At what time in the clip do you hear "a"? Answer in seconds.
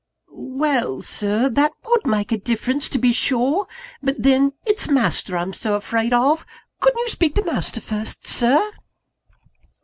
2.31-2.37